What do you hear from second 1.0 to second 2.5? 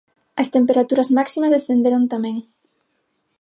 máximas descenderon tamén.